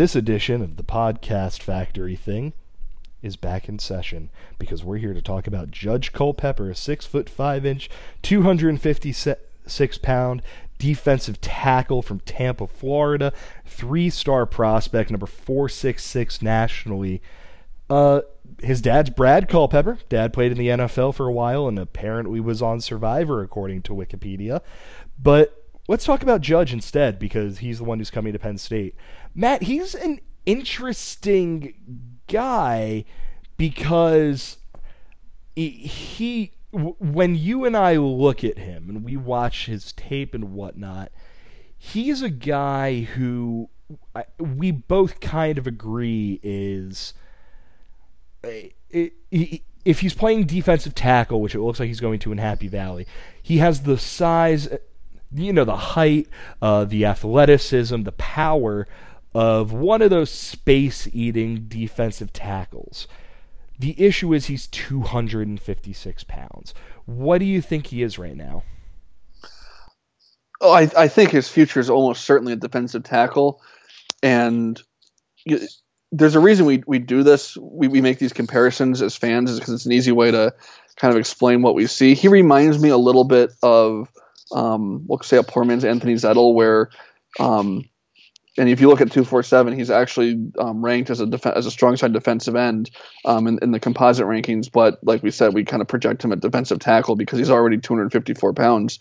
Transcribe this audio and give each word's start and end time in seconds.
This 0.00 0.16
edition 0.16 0.62
of 0.62 0.76
the 0.76 0.82
Podcast 0.82 1.60
Factory 1.60 2.16
thing 2.16 2.54
is 3.20 3.36
back 3.36 3.68
in 3.68 3.78
session 3.78 4.30
because 4.58 4.82
we're 4.82 4.96
here 4.96 5.12
to 5.12 5.20
talk 5.20 5.46
about 5.46 5.70
Judge 5.70 6.14
Culpepper, 6.14 6.70
a 6.70 6.74
six 6.74 7.04
foot 7.04 7.28
five 7.28 7.66
inch, 7.66 7.90
256 8.22 9.98
pound 9.98 10.42
defensive 10.78 11.38
tackle 11.42 12.00
from 12.00 12.20
Tampa, 12.20 12.66
Florida, 12.66 13.34
three 13.66 14.08
star 14.08 14.46
prospect, 14.46 15.10
number 15.10 15.26
466 15.26 16.40
nationally. 16.40 17.20
Uh, 17.90 18.22
his 18.62 18.80
dad's 18.80 19.10
Brad 19.10 19.50
Culpepper. 19.50 19.98
Dad 20.08 20.32
played 20.32 20.50
in 20.50 20.56
the 20.56 20.68
NFL 20.68 21.14
for 21.14 21.26
a 21.26 21.32
while 21.32 21.68
and 21.68 21.78
apparently 21.78 22.40
was 22.40 22.62
on 22.62 22.80
Survivor, 22.80 23.42
according 23.42 23.82
to 23.82 23.92
Wikipedia. 23.92 24.62
But 25.22 25.59
let's 25.90 26.04
talk 26.04 26.22
about 26.22 26.40
Judge 26.40 26.72
instead 26.72 27.18
because 27.18 27.58
he's 27.58 27.78
the 27.78 27.84
one 27.84 27.98
who's 27.98 28.12
coming 28.12 28.32
to 28.32 28.38
Penn 28.38 28.58
State. 28.58 28.94
Matt, 29.34 29.64
he's 29.64 29.96
an 29.96 30.20
interesting 30.46 31.74
guy 32.28 33.04
because 33.56 34.58
he, 35.56 36.52
when 36.70 37.34
you 37.34 37.64
and 37.64 37.76
I 37.76 37.96
look 37.96 38.44
at 38.44 38.56
him 38.56 38.88
and 38.88 39.04
we 39.04 39.16
watch 39.16 39.66
his 39.66 39.90
tape 39.92 40.32
and 40.32 40.52
whatnot, 40.52 41.10
he's 41.76 42.22
a 42.22 42.30
guy 42.30 43.00
who 43.00 43.68
we 44.38 44.70
both 44.70 45.18
kind 45.18 45.58
of 45.58 45.66
agree 45.66 46.38
is 46.44 47.14
eh, 48.44 48.68
eh, 48.92 49.08
if 49.84 50.00
he's 50.00 50.14
playing 50.14 50.44
defensive 50.44 50.94
tackle, 50.94 51.40
which 51.40 51.56
it 51.56 51.60
looks 51.60 51.80
like 51.80 51.88
he's 51.88 51.98
going 51.98 52.20
to 52.20 52.30
in 52.30 52.38
Happy 52.38 52.68
Valley, 52.68 53.08
he 53.42 53.58
has 53.58 53.82
the 53.82 53.98
size, 53.98 54.68
you 55.32 55.52
know, 55.52 55.64
the 55.64 55.76
height, 55.76 56.28
uh, 56.60 56.84
the 56.84 57.06
athleticism, 57.06 58.02
the 58.02 58.12
power 58.12 58.86
of 59.34 59.72
one 59.72 60.02
of 60.02 60.10
those 60.10 60.30
space 60.30 61.08
eating 61.12 61.66
defensive 61.68 62.32
tackles. 62.32 63.06
The 63.78 63.94
issue 64.02 64.34
is 64.34 64.46
he's 64.46 64.66
256 64.66 66.24
pounds. 66.24 66.74
What 67.06 67.38
do 67.38 67.44
you 67.44 67.62
think 67.62 67.86
he 67.86 68.02
is 68.02 68.18
right 68.18 68.36
now? 68.36 68.64
Oh, 70.60 70.72
I, 70.72 70.90
I 70.96 71.08
think 71.08 71.30
his 71.30 71.48
future 71.48 71.80
is 71.80 71.88
almost 71.88 72.24
certainly 72.24 72.52
a 72.52 72.56
defensive 72.56 73.04
tackle. 73.04 73.62
And 74.22 74.80
there's 76.12 76.34
a 76.34 76.40
reason 76.40 76.66
we, 76.66 76.82
we 76.86 76.98
do 76.98 77.22
this. 77.22 77.56
We, 77.56 77.88
we 77.88 78.02
make 78.02 78.18
these 78.18 78.34
comparisons 78.34 79.00
as 79.00 79.16
fans 79.16 79.58
because 79.58 79.72
it's 79.72 79.86
an 79.86 79.92
easy 79.92 80.12
way 80.12 80.30
to 80.30 80.52
kind 80.96 81.14
of 81.14 81.18
explain 81.18 81.62
what 81.62 81.74
we 81.74 81.86
see. 81.86 82.14
He 82.14 82.28
reminds 82.28 82.78
me 82.78 82.90
a 82.90 82.98
little 82.98 83.24
bit 83.24 83.52
of, 83.62 84.08
um, 84.52 85.04
let's 85.08 85.26
say, 85.26 85.36
a 85.36 85.42
poor 85.42 85.64
man's 85.64 85.84
Anthony 85.84 86.14
Zettel, 86.14 86.54
where 86.54 86.90
um, 87.38 87.84
and 88.58 88.68
if 88.68 88.80
you 88.80 88.88
look 88.88 89.00
at 89.00 89.10
247, 89.12 89.78
he's 89.78 89.90
actually 89.90 90.50
um, 90.58 90.84
ranked 90.84 91.08
as 91.08 91.20
a 91.20 91.26
def- 91.26 91.46
as 91.46 91.66
a 91.66 91.70
strong 91.70 91.96
side 91.96 92.12
defensive 92.12 92.56
end 92.56 92.90
um, 93.24 93.46
in, 93.46 93.58
in, 93.62 93.70
the 93.70 93.78
composite 93.78 94.26
rankings. 94.26 94.70
But 94.70 94.98
like 95.02 95.22
we 95.22 95.30
said, 95.30 95.54
we 95.54 95.64
kind 95.64 95.80
of 95.80 95.88
project 95.88 96.24
him 96.24 96.32
at 96.32 96.40
defensive 96.40 96.80
tackle 96.80 97.14
because 97.14 97.38
he's 97.38 97.50
already 97.50 97.78
254 97.78 98.52
pounds. 98.52 98.98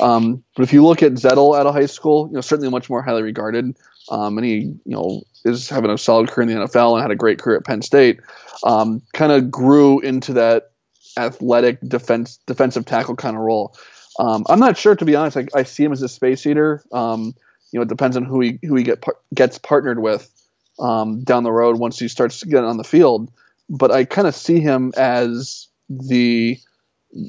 Um, 0.00 0.42
but 0.56 0.62
if 0.62 0.72
you 0.72 0.84
look 0.84 1.02
at 1.02 1.12
Zettel 1.12 1.58
out 1.58 1.66
of 1.66 1.74
high 1.74 1.86
school, 1.86 2.28
you 2.28 2.34
know 2.34 2.40
certainly 2.40 2.70
much 2.70 2.88
more 2.88 3.02
highly 3.02 3.22
regarded, 3.22 3.76
um, 4.08 4.38
and 4.38 4.46
he 4.46 4.58
you 4.60 4.80
know 4.86 5.22
is 5.44 5.68
having 5.68 5.90
a 5.90 5.98
solid 5.98 6.30
career 6.30 6.48
in 6.48 6.54
the 6.56 6.66
NFL 6.66 6.94
and 6.94 7.02
had 7.02 7.10
a 7.10 7.16
great 7.16 7.40
career 7.40 7.56
at 7.56 7.64
Penn 7.64 7.82
State. 7.82 8.20
Um, 8.64 9.02
kind 9.12 9.32
of 9.32 9.50
grew 9.50 9.98
into 10.00 10.34
that 10.34 10.70
athletic 11.18 11.80
defense 11.86 12.38
defensive 12.46 12.86
tackle 12.86 13.16
kind 13.16 13.36
of 13.36 13.42
role. 13.42 13.76
Um, 14.18 14.44
I'm 14.48 14.60
not 14.60 14.76
sure 14.76 14.94
to 14.94 15.04
be 15.04 15.16
honest. 15.16 15.36
I, 15.36 15.46
I 15.54 15.62
see 15.62 15.84
him 15.84 15.92
as 15.92 16.02
a 16.02 16.08
space 16.08 16.46
eater. 16.46 16.82
Um, 16.92 17.34
you 17.72 17.78
know, 17.78 17.82
it 17.82 17.88
depends 17.88 18.16
on 18.16 18.24
who 18.24 18.40
he 18.40 18.58
who 18.62 18.76
he 18.76 18.84
get 18.84 19.00
par- 19.00 19.16
gets 19.34 19.58
partnered 19.58 20.00
with 20.00 20.30
um, 20.78 21.22
down 21.24 21.44
the 21.44 21.52
road 21.52 21.78
once 21.78 21.98
he 21.98 22.08
starts 22.08 22.42
getting 22.42 22.68
on 22.68 22.76
the 22.76 22.84
field. 22.84 23.30
But 23.70 23.90
I 23.90 24.04
kind 24.04 24.28
of 24.28 24.34
see 24.34 24.60
him 24.60 24.92
as 24.96 25.68
the 25.88 26.58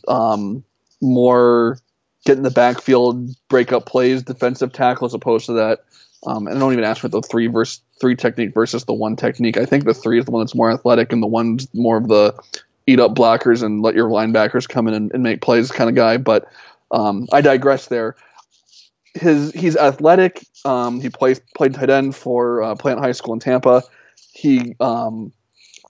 um, 0.08 0.64
more 1.02 1.80
get 2.26 2.38
in 2.38 2.44
the 2.44 2.52
backfield, 2.52 3.30
break 3.50 3.72
up 3.72 3.86
plays, 3.86 4.24
defensive 4.24 4.74
tackle 4.74 5.06
as 5.06 5.14
opposed 5.14 5.46
to 5.48 5.54
that. 5.54 5.80
Um, 6.26 6.48
and 6.48 6.56
I 6.56 6.60
don't 6.60 6.72
even 6.72 6.86
ask 6.86 7.02
for 7.02 7.10
the 7.10 7.22
three 7.22 7.48
versus 7.48 7.82
three 8.00 8.16
technique 8.16 8.54
versus 8.54 8.86
the 8.86 8.94
one 8.94 9.16
technique. 9.16 9.58
I 9.58 9.66
think 9.66 9.84
the 9.84 9.94
three 9.94 10.20
is 10.20 10.26
the 10.26 10.32
one 10.32 10.42
that's 10.42 10.56
more 10.56 10.72
athletic, 10.72 11.12
and 11.12 11.22
the 11.22 11.28
one's 11.28 11.68
more 11.74 11.98
of 11.98 12.08
the 12.08 12.34
eat 12.88 13.00
up 13.00 13.14
blockers 13.14 13.64
and 13.64 13.82
let 13.82 13.96
your 13.96 14.10
linebackers 14.10 14.68
come 14.68 14.88
in 14.88 14.94
and, 14.94 15.12
and 15.14 15.24
make 15.24 15.42
plays 15.42 15.72
kind 15.72 15.90
of 15.90 15.96
guy. 15.96 16.18
But 16.18 16.46
um, 16.92 17.28
I 17.32 17.42
digress 17.42 17.88
there 17.88 18.16
his 19.14 19.52
he's 19.52 19.76
athletic. 19.76 20.46
Um, 20.66 21.00
he 21.00 21.10
plays 21.10 21.40
played 21.56 21.74
tight 21.74 21.90
end 21.90 22.16
for 22.16 22.64
uh, 22.64 22.76
Plant 22.76 23.00
High 23.00 23.12
School 23.12 23.34
in 23.34 23.40
Tampa. 23.40 23.84
He 24.32 24.76
um, 24.80 25.32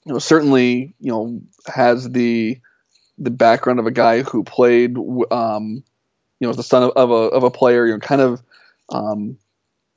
you 0.06 0.14
know 0.14 0.20
certainly 0.20 0.94
you 1.00 1.12
know 1.12 1.42
has 1.68 2.10
the 2.10 2.60
the 3.18 3.32
background 3.32 3.80
of 3.80 3.86
a 3.86 3.92
guy 3.92 4.24
who 4.24 4.44
played 4.44 4.98
um, 5.32 5.84
you 6.40 6.48
know 6.48 6.50
as 6.50 6.58
the 6.58 6.64
son 6.64 6.84
of, 6.84 6.92
of, 6.92 7.12
a 7.12 7.14
of 7.14 7.44
a 7.44 7.52
player. 7.52 7.86
You 7.86 7.94
know, 7.94 8.00
kind 8.00 8.22
of 8.22 8.42
um, 8.92 9.38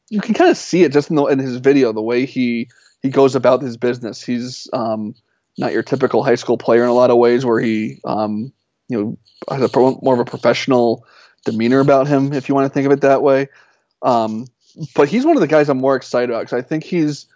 you 0.09 0.21
can 0.21 0.35
kind 0.35 0.51
of 0.51 0.57
see 0.57 0.85
it 0.85 0.93
just 0.93 1.11
in, 1.11 1.17
the, 1.17 1.25
in 1.27 1.39
his 1.39 1.57
video 1.57 1.93
the 1.93 2.03
way 2.03 2.27
he 2.27 2.69
he 3.03 3.11
goes 3.11 3.35
about 3.35 3.63
his 3.63 3.77
business. 3.77 4.23
He's 4.23 4.69
um, 4.73 5.15
not 5.59 5.73
your 5.73 5.83
typical 5.83 6.23
high 6.23 6.37
school 6.37 6.59
player 6.59 6.85
in 6.85 6.89
a 6.89 6.95
lot 6.95 7.11
of 7.11 7.19
ways, 7.19 7.45
where 7.45 7.61
he 7.61 8.01
um, 8.05 8.53
you 8.89 8.99
know 8.99 9.19
has 9.51 9.63
a 9.63 9.79
more 9.79 10.15
of 10.15 10.21
a 10.21 10.25
professional 10.25 11.05
demeanor 11.45 11.81
about 11.81 12.07
him, 12.07 12.33
if 12.33 12.49
you 12.49 12.55
want 12.55 12.67
to 12.67 12.75
think 12.75 12.87
of 12.87 12.93
it 12.93 13.03
that 13.03 13.23
way. 13.23 13.49
Um, 14.03 14.47
but 14.95 15.09
he's 15.09 15.25
one 15.25 15.37
of 15.37 15.41
the 15.41 15.47
guys 15.47 15.69
I'm 15.69 15.79
more 15.79 15.97
excited 15.97 16.31
about 16.31 16.41
because 16.41 16.59
I 16.59 16.63
think 16.63 16.85
he's 16.85 17.27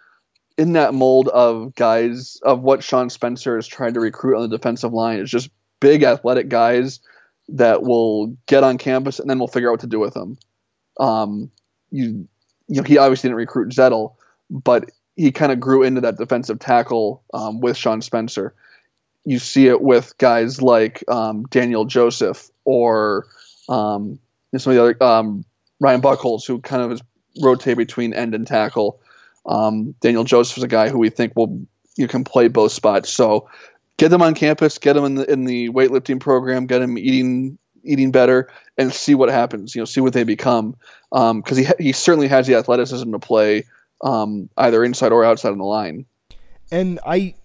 in 0.57 0.73
that 0.73 0.93
mold 0.93 1.27
of 1.29 1.73
guys 1.75 2.37
of 2.43 2.61
what 2.61 2.83
Sean 2.83 3.09
Spencer 3.09 3.57
is 3.57 3.67
trying 3.67 3.93
to 3.95 3.99
recruit 3.99 4.35
on 4.35 4.49
the 4.49 4.57
defensive 4.57 4.93
line. 4.93 5.19
It's 5.19 5.31
just 5.31 5.49
big 5.79 6.03
athletic 6.03 6.49
guys 6.49 6.99
that 7.49 7.81
will 7.81 8.37
get 8.45 8.63
on 8.63 8.77
campus 8.77 9.19
and 9.19 9.29
then 9.29 9.39
we'll 9.39 9.47
figure 9.47 9.69
out 9.69 9.73
what 9.73 9.79
to 9.81 9.87
do 9.87 9.99
with 9.99 10.13
them. 10.13 10.37
Um, 10.99 11.51
you, 11.89 12.27
you 12.67 12.81
know, 12.81 12.83
he 12.83 12.97
obviously 12.97 13.29
didn't 13.29 13.37
recruit 13.37 13.69
Zettel, 13.69 14.13
but 14.49 14.91
he 15.15 15.31
kind 15.31 15.51
of 15.51 15.59
grew 15.59 15.83
into 15.83 16.01
that 16.01 16.17
defensive 16.17 16.59
tackle 16.59 17.23
um, 17.33 17.59
with 17.59 17.75
Sean 17.75 18.01
Spencer. 18.01 18.53
You 19.25 19.39
see 19.39 19.67
it 19.67 19.81
with 19.81 20.17
guys 20.17 20.61
like 20.61 21.03
um, 21.07 21.43
Daniel 21.43 21.85
Joseph 21.85 22.49
or 22.65 23.27
um, 23.69 24.19
some 24.57 24.71
of 24.71 24.75
the 24.75 24.83
other 24.83 25.03
um, 25.03 25.45
Ryan 25.79 26.01
Buchholz, 26.01 26.45
who 26.45 26.59
kind 26.59 26.81
of 26.81 26.91
is 26.93 27.01
rotate 27.41 27.77
between 27.77 28.13
end 28.13 28.35
and 28.35 28.45
tackle. 28.45 28.99
Um, 29.45 29.95
Daniel 30.01 30.23
Joseph 30.23 30.57
is 30.57 30.63
a 30.63 30.67
guy 30.67 30.89
who 30.89 30.97
we 30.97 31.09
think 31.09 31.33
will 31.35 31.65
you 31.95 32.07
can 32.07 32.23
play 32.23 32.47
both 32.47 32.71
spots. 32.71 33.09
So 33.09 33.49
get 33.97 34.09
them 34.09 34.21
on 34.21 34.33
campus, 34.33 34.77
get 34.77 34.93
them 34.93 35.05
in 35.05 35.15
the 35.15 35.31
in 35.31 35.45
the 35.45 35.69
weightlifting 35.69 36.19
program, 36.19 36.67
get 36.67 36.79
them 36.79 36.97
eating 36.97 37.57
eating 37.83 38.11
better, 38.11 38.49
and 38.77 38.93
see 38.93 39.15
what 39.15 39.29
happens. 39.29 39.75
You 39.75 39.81
know, 39.81 39.85
see 39.85 40.01
what 40.01 40.13
they 40.13 40.23
become. 40.23 40.75
Because 41.11 41.57
um, 41.57 41.75
he 41.77 41.85
he 41.85 41.91
certainly 41.91 42.27
has 42.27 42.47
the 42.47 42.55
athleticism 42.55 43.11
to 43.11 43.19
play 43.19 43.65
um, 44.03 44.49
either 44.57 44.83
inside 44.83 45.11
or 45.11 45.23
outside 45.23 45.51
on 45.51 45.57
the 45.57 45.65
line. 45.65 46.05
And 46.71 46.99
I, 47.05 47.35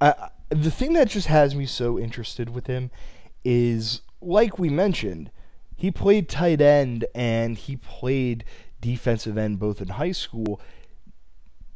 I, 0.00 0.30
the 0.54 0.70
thing 0.70 0.92
that 0.94 1.08
just 1.08 1.26
has 1.26 1.54
me 1.54 1.66
so 1.66 1.98
interested 1.98 2.50
with 2.50 2.66
him 2.66 2.90
is, 3.44 4.02
like 4.20 4.58
we 4.58 4.68
mentioned, 4.68 5.30
he 5.76 5.90
played 5.90 6.28
tight 6.28 6.60
end 6.60 7.04
and 7.14 7.56
he 7.56 7.76
played 7.76 8.44
defensive 8.80 9.36
end 9.36 9.58
both 9.58 9.80
in 9.80 9.88
high 9.88 10.12
school. 10.12 10.60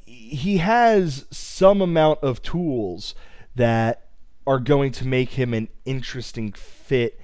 He 0.04 0.58
has 0.58 1.26
some 1.30 1.80
amount 1.80 2.20
of 2.22 2.42
tools 2.42 3.14
that 3.54 4.06
are 4.46 4.60
going 4.60 4.92
to 4.92 5.06
make 5.06 5.30
him 5.30 5.52
an 5.52 5.68
interesting 5.84 6.52
fit 6.52 7.18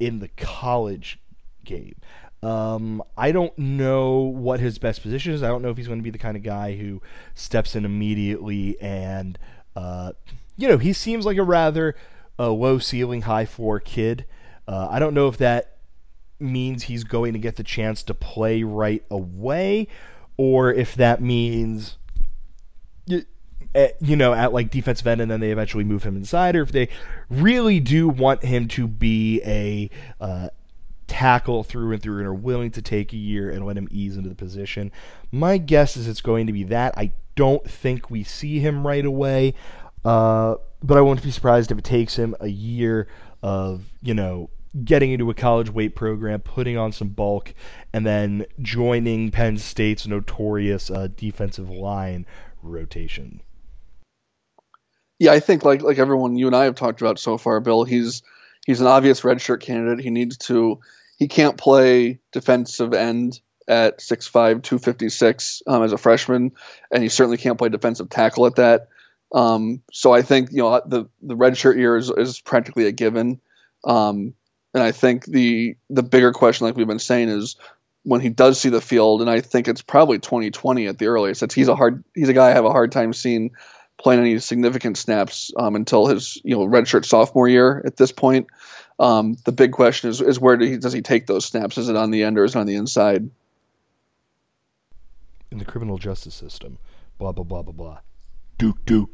in 0.00 0.20
the 0.20 0.28
college 0.28 1.18
game. 1.64 1.96
Um, 2.42 3.02
I 3.16 3.30
don't 3.30 3.56
know 3.58 4.20
what 4.20 4.58
his 4.58 4.78
best 4.78 5.02
position 5.02 5.32
is. 5.32 5.42
I 5.42 5.48
don't 5.48 5.62
know 5.62 5.70
if 5.70 5.76
he's 5.76 5.86
going 5.86 6.00
to 6.00 6.04
be 6.04 6.10
the 6.10 6.18
kind 6.18 6.36
of 6.36 6.42
guy 6.42 6.76
who 6.76 7.00
steps 7.34 7.76
in 7.76 7.84
immediately 7.84 8.80
and, 8.80 9.38
uh, 9.76 10.12
you 10.56 10.68
know, 10.68 10.78
he 10.78 10.92
seems 10.92 11.24
like 11.24 11.36
a 11.36 11.42
rather 11.42 11.94
uh, 12.38 12.50
low 12.50 12.78
ceiling, 12.78 13.22
high 13.22 13.46
floor 13.46 13.80
kid. 13.80 14.26
Uh, 14.66 14.88
I 14.90 14.98
don't 14.98 15.14
know 15.14 15.28
if 15.28 15.38
that 15.38 15.78
means 16.38 16.84
he's 16.84 17.04
going 17.04 17.32
to 17.32 17.38
get 17.38 17.56
the 17.56 17.62
chance 17.62 18.02
to 18.04 18.14
play 18.14 18.62
right 18.62 19.04
away, 19.10 19.88
or 20.36 20.72
if 20.72 20.94
that 20.94 21.20
means 21.20 21.96
eh, 23.74 23.88
you 24.00 24.16
know, 24.16 24.34
at 24.34 24.52
like 24.52 24.70
defensive 24.70 25.06
end, 25.06 25.20
and 25.20 25.30
then 25.30 25.40
they 25.40 25.50
eventually 25.50 25.84
move 25.84 26.04
him 26.04 26.16
inside, 26.16 26.56
or 26.56 26.62
if 26.62 26.72
they 26.72 26.88
really 27.30 27.80
do 27.80 28.08
want 28.08 28.44
him 28.44 28.68
to 28.68 28.86
be 28.86 29.40
a 29.44 29.90
uh, 30.20 30.48
tackle 31.06 31.62
through 31.62 31.92
and 31.92 32.02
through 32.02 32.18
and 32.18 32.26
are 32.26 32.34
willing 32.34 32.70
to 32.70 32.82
take 32.82 33.12
a 33.12 33.16
year 33.16 33.50
and 33.50 33.66
let 33.66 33.76
him 33.76 33.88
ease 33.90 34.16
into 34.16 34.28
the 34.28 34.34
position. 34.34 34.90
My 35.30 35.58
guess 35.58 35.96
is 35.96 36.08
it's 36.08 36.20
going 36.20 36.46
to 36.46 36.52
be 36.52 36.64
that. 36.64 36.94
I 36.96 37.12
don't 37.34 37.68
think 37.68 38.10
we 38.10 38.24
see 38.24 38.58
him 38.58 38.86
right 38.86 39.04
away, 39.04 39.54
uh, 40.04 40.56
but 40.82 40.98
I 40.98 41.00
won't 41.00 41.22
be 41.22 41.30
surprised 41.30 41.70
if 41.70 41.78
it 41.78 41.84
takes 41.84 42.16
him 42.16 42.34
a 42.40 42.48
year 42.48 43.08
of, 43.42 43.84
you 44.02 44.14
know, 44.14 44.50
getting 44.84 45.12
into 45.12 45.30
a 45.30 45.34
college 45.34 45.70
weight 45.70 45.94
program, 45.94 46.40
putting 46.40 46.76
on 46.76 46.92
some 46.92 47.08
bulk, 47.08 47.54
and 47.92 48.06
then 48.06 48.46
joining 48.60 49.30
Penn 49.30 49.58
State's 49.58 50.06
notorious 50.06 50.90
uh, 50.90 51.08
defensive 51.14 51.68
line 51.68 52.26
rotation. 52.62 53.42
Yeah, 55.18 55.32
I 55.32 55.40
think 55.40 55.64
like 55.64 55.82
like 55.82 55.98
everyone 55.98 56.36
you 56.36 56.46
and 56.46 56.56
I 56.56 56.64
have 56.64 56.74
talked 56.74 57.00
about 57.00 57.18
so 57.18 57.38
far, 57.38 57.60
Bill, 57.60 57.84
he's 57.84 58.22
he's 58.66 58.80
an 58.80 58.86
obvious 58.86 59.20
redshirt 59.20 59.60
candidate. 59.60 60.02
He 60.02 60.10
needs 60.10 60.36
to 60.38 60.80
he 61.16 61.28
can't 61.28 61.56
play 61.56 62.18
defensive 62.32 62.94
end 62.94 63.40
at 63.68 64.00
6'5", 64.00 64.62
256 64.64 65.62
um, 65.68 65.84
as 65.84 65.92
a 65.92 65.98
freshman, 65.98 66.52
and 66.90 67.02
he 67.02 67.08
certainly 67.08 67.36
can't 67.36 67.58
play 67.58 67.68
defensive 67.68 68.08
tackle 68.08 68.46
at 68.46 68.56
that. 68.56 68.88
Um, 69.32 69.82
so 69.92 70.12
I 70.12 70.22
think 70.22 70.50
you 70.52 70.58
know 70.58 70.80
the 70.84 71.06
the 71.22 71.34
redshirt 71.34 71.76
year 71.76 71.96
is, 71.96 72.10
is 72.10 72.40
practically 72.40 72.86
a 72.86 72.92
given. 72.92 73.40
Um, 73.84 74.34
and 74.74 74.82
I 74.82 74.92
think 74.92 75.24
the 75.24 75.76
the 75.90 76.02
bigger 76.02 76.32
question, 76.32 76.66
like 76.66 76.76
we've 76.76 76.86
been 76.86 76.98
saying, 76.98 77.28
is 77.28 77.56
when 78.04 78.20
he 78.20 78.28
does 78.28 78.60
see 78.60 78.68
the 78.68 78.80
field, 78.80 79.20
and 79.20 79.30
I 79.30 79.40
think 79.40 79.68
it's 79.68 79.82
probably 79.82 80.18
2020 80.18 80.86
at 80.86 80.98
the 80.98 81.06
earliest. 81.06 81.42
It's, 81.42 81.54
he's 81.54 81.68
a 81.68 81.76
hard 81.76 82.04
he's 82.14 82.28
a 82.28 82.34
guy 82.34 82.48
I 82.48 82.54
have 82.54 82.64
a 82.64 82.72
hard 82.72 82.92
time 82.92 83.12
seeing 83.12 83.52
playing 83.98 84.20
any 84.20 84.38
significant 84.38 84.98
snaps 84.98 85.52
um, 85.56 85.76
until 85.76 86.06
his 86.06 86.40
you 86.44 86.56
know 86.56 86.66
redshirt 86.66 87.04
sophomore 87.04 87.48
year. 87.48 87.82
At 87.84 87.96
this 87.96 88.12
point, 88.12 88.48
um, 88.98 89.36
the 89.44 89.52
big 89.52 89.72
question 89.72 90.10
is 90.10 90.20
is 90.20 90.40
where 90.40 90.56
do 90.56 90.66
he, 90.66 90.76
does 90.76 90.92
he 90.92 91.02
take 91.02 91.26
those 91.26 91.44
snaps? 91.44 91.78
Is 91.78 91.88
it 91.88 91.96
on 91.96 92.10
the 92.10 92.24
end 92.24 92.38
or 92.38 92.44
is 92.44 92.54
it 92.54 92.58
on 92.58 92.66
the 92.66 92.76
inside? 92.76 93.30
In 95.50 95.58
the 95.58 95.64
criminal 95.64 95.98
justice 95.98 96.34
system, 96.34 96.78
blah 97.18 97.32
blah 97.32 97.44
blah 97.44 97.62
blah 97.62 97.72
blah. 97.72 97.98
Duke 98.58 98.84
Duke. 98.84 99.10